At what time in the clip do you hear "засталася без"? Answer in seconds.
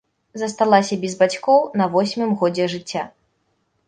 0.43-1.13